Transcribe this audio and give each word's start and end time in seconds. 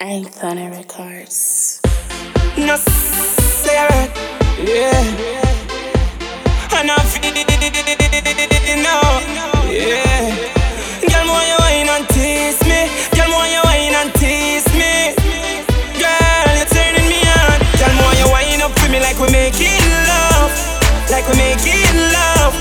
Anthony 0.00 0.68
Records. 0.70 1.80
No 2.56 2.76
Sarah, 2.76 4.08
yeah. 4.64 4.96
I 6.72 7.04
feel 7.04 7.28
no, 8.80 8.96
yeah. 9.68 10.32
Girl, 11.04 11.26
more 11.28 11.44
you 11.44 11.56
wine 11.60 11.88
and 11.92 12.08
tease 12.08 12.56
me. 12.64 12.88
Girl, 13.12 13.28
more 13.28 13.44
you 13.44 13.60
wine 13.68 13.92
and 13.92 14.08
tease 14.16 14.64
me. 14.72 15.12
Girl, 16.00 16.48
you're 16.56 16.70
turning 16.72 17.04
me 17.04 17.20
on. 17.20 17.60
Girl, 17.76 17.92
more 18.00 18.14
you 18.16 18.28
wine 18.32 18.62
up 18.64 18.72
for 18.80 18.88
me 18.88 19.00
like 19.04 19.20
we 19.20 19.28
making 19.28 19.84
love, 20.08 20.52
like 21.12 21.28
we 21.28 21.36
making 21.36 21.84
love. 22.16 22.56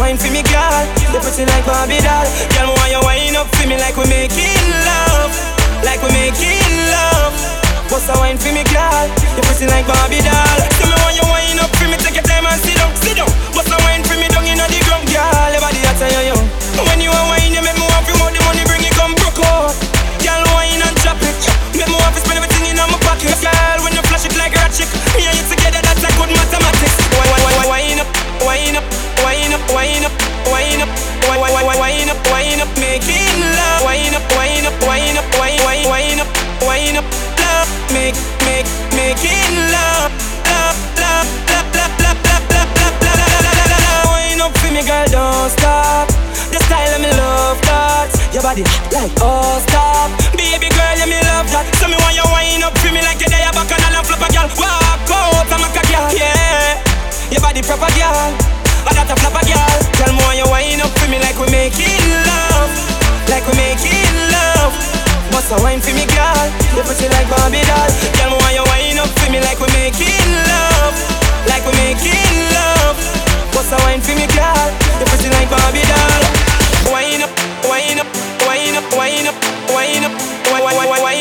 Wine 0.00 0.16
for 0.16 0.32
me, 0.32 0.42
girl. 0.42 0.82
Like 1.52 1.66
Barbie 1.66 2.00
doll. 2.00 2.24
Girl, 2.56 2.66
more 2.72 2.88
you 2.88 3.00
wine 3.04 3.36
up 3.36 3.46
for 3.54 3.68
me 3.68 3.76
like 3.76 3.96
we 3.96 4.08
making 4.08 4.56
love, 4.88 4.95
girl. 9.58 9.68
Like 9.72 9.86
Barbie 9.86 10.20
doll. 10.20 10.60
Tell 10.76 10.88
me 10.90 10.96
when 11.00 11.14
you 11.16 11.24
wine 11.32 11.58
up 11.60 11.72
for 11.76 11.88
me, 11.88 11.96
take 11.96 12.14
your 12.14 12.26
time 12.28 12.44
and 12.44 12.60
sit 12.60 12.76
down, 12.76 12.92
sit 13.00 13.16
down. 13.16 13.30
Bust 13.56 13.72
a 13.72 13.76
wine 13.84 14.04
for 14.04 14.16
me 14.20 14.28
down 14.28 14.44
inna 14.44 14.68
the 14.68 14.80
ground, 14.84 15.08
girl. 15.08 15.50
Your 15.52 15.60
body 15.64 15.80
hot 15.80 16.00
and 16.02 16.12
you 16.12 16.22
young. 16.32 16.44
When 16.84 17.00
you 17.00 17.10
a 17.10 17.22
wine, 17.32 17.52
you 17.56 17.62
make 17.64 17.76
me 17.76 17.86
want 17.88 18.04
to 18.04 18.12
more 18.20 18.32
the 18.32 18.40
money, 18.44 18.64
bring 18.68 18.84
it 18.84 18.92
come 18.92 19.16
broke 19.16 19.40
out. 19.48 19.72
Girl, 20.20 20.42
wine 20.52 20.82
and 20.84 20.96
drop 21.00 21.20
it. 21.24 21.36
Make 21.72 21.88
me 21.88 21.96
want 21.96 22.12
to 22.12 22.20
spend 22.20 22.36
everything 22.36 22.68
in 22.68 22.76
my 22.76 22.98
pocket, 23.00 23.32
girl. 23.40 23.78
When 23.80 23.96
you 23.96 24.02
flash 24.12 24.28
it 24.28 24.36
like 24.36 24.52
a 24.52 24.68
chick, 24.68 24.90
me 25.16 25.24
and 25.24 25.36
you 25.40 25.44
together, 25.48 25.80
that's 25.80 26.04
a 26.04 26.10
good 26.20 26.30
mathematics. 26.36 26.96
Wine, 27.16 27.32
wine, 27.32 27.56
wine, 27.56 27.68
wine 27.72 28.00
up, 28.04 28.08
wine 28.44 28.76
up, 28.76 28.86
wine 29.24 29.56
up, 29.56 29.64
wine 29.72 30.04
up, 30.04 30.14
wine 30.52 30.84
up, 30.84 30.92
wine, 31.24 31.64
wine 31.80 32.10
up, 32.12 32.20
wine 32.28 32.60
up, 32.60 32.70
making 32.76 33.40
love. 33.56 33.88
Wine 33.88 34.12
up, 34.12 34.24
wine 34.36 34.68
up, 34.68 34.76
wine 34.84 35.16
up, 35.16 35.26
wine, 35.40 35.60
wine, 35.64 35.86
wine 35.88 36.20
up, 36.20 36.28
wine 36.60 36.96
up, 37.00 37.08
love, 37.40 37.68
make, 37.96 38.16
make, 38.44 38.68
making 39.06 39.54
love, 39.70 40.10
love, 40.50 40.78
love, 40.98 41.28
love, 41.46 41.68
love, 41.78 41.94
love, 42.02 42.18
love, 42.26 42.42
love, 42.50 42.70
love, 42.74 42.98
love, 43.06 43.22
love, 43.22 43.54
love, 43.54 43.70
love. 43.86 44.06
Wine 44.10 44.42
up 44.42 44.52
for 44.58 44.70
me, 44.74 44.82
girl, 44.82 45.06
don't 45.14 45.50
stop. 45.54 46.10
The 46.50 46.58
style 46.66 46.90
of 46.90 47.00
me 47.00 47.10
love 47.14 47.58
that. 47.70 48.10
Your 48.34 48.42
body 48.42 48.66
like 48.90 49.14
oh 49.22 49.62
stop. 49.62 50.10
Baby 50.34 50.74
girl, 50.74 50.96
you 50.98 51.06
me 51.06 51.22
love 51.22 51.46
that. 51.54 51.70
So 51.78 51.86
me 51.86 51.94
want 52.02 52.18
you 52.18 52.26
wine 52.34 52.66
up 52.66 52.74
for 52.82 52.90
me 52.90 52.98
like 53.06 53.22
you 53.22 53.30
there 53.30 53.46
back 53.54 53.70
and 53.70 53.94
all 53.94 54.02
flop 54.02 54.26
a 54.26 54.28
girl. 54.34 54.50
Walk 54.58 55.10
out, 55.14 55.54
I'm 55.54 55.62
a 55.62 55.68
girl, 55.70 56.10
yeah. 56.10 56.82
Your 57.30 57.42
body 57.46 57.62
proper 57.62 57.90
girl. 57.94 58.34
I 58.86 58.90
got 58.90 59.06
a 59.06 59.14
flop 59.22 59.38
a 59.38 59.42
girl. 59.46 59.78
Tell 60.02 60.10
me 60.10 60.18
want 60.26 60.34
you 60.34 60.50
wine 60.50 60.82
up 60.82 60.90
for 60.98 61.06
me 61.06 61.22
like 61.22 61.38
we 61.38 61.46
making 61.54 62.05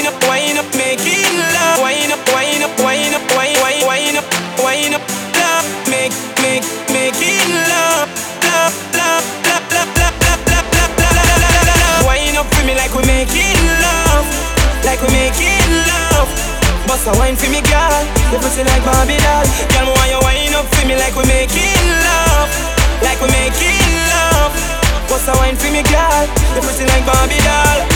wine 0.00 0.08
up, 0.08 0.22
wine 0.28 0.56
making 0.76 1.36
love. 1.52 1.80
Wine 1.80 2.12
up, 2.12 2.24
wine 2.32 2.62
up, 2.62 2.72
wine 2.80 3.12
up, 3.12 3.24
wine, 3.36 3.84
wine, 3.84 4.16
up, 4.16 4.24
wine 4.64 4.94
up, 4.94 5.04
love. 5.36 5.66
Make, 5.92 6.12
make, 6.40 6.64
making 6.88 7.44
love, 7.68 8.08
love, 8.48 8.74
love, 8.96 9.24
love, 9.44 9.64
love, 9.68 9.92
love, 10.00 10.16
love, 10.24 10.40
love, 10.48 10.92
love, 10.96 11.04
love. 11.04 12.06
Wine 12.06 12.36
up 12.36 12.48
for 12.48 12.64
me 12.64 12.74
like 12.74 12.94
we 12.96 13.04
making 13.04 13.60
love, 13.84 14.24
like 14.88 15.00
we 15.04 15.12
making 15.12 15.68
love. 15.84 16.28
Bust 16.88 17.06
a 17.08 17.12
wine 17.20 17.36
for 17.36 17.50
me, 17.52 17.60
girl. 17.68 18.00
You 18.32 18.38
pussy 18.40 18.64
like 18.64 18.84
Barbie 18.84 19.20
doll. 19.20 19.44
Girl, 19.68 19.92
why 20.00 20.08
you 20.08 20.20
wine 20.24 20.54
up 20.56 20.66
for 20.72 20.86
me 20.88 20.96
like 20.96 21.12
we 21.12 21.28
making 21.28 21.76
love, 22.08 22.48
like 23.04 23.20
we 23.20 23.28
making 23.36 23.84
love. 24.08 24.52
Bust 25.12 25.28
a 25.28 25.36
wine 25.36 25.56
for 25.56 25.68
me, 25.68 25.84
girl. 25.84 26.24
You 26.56 26.60
pussy 26.64 26.88
like 26.88 27.04
Barbie 27.04 27.42
doll. 27.44 27.89